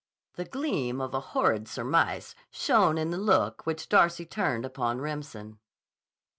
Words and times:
The 0.33 0.45
gleam 0.45 0.99
of 0.99 1.13
a 1.13 1.19
horrid 1.19 1.67
surmise 1.67 2.33
shone 2.49 2.97
in 2.97 3.11
the 3.11 3.19
look 3.19 3.67
which 3.67 3.87
Darcy 3.87 4.25
turned 4.25 4.65
upon 4.65 4.99
Remsen. 4.99 5.59